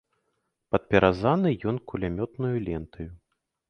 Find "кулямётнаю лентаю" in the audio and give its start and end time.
1.93-3.11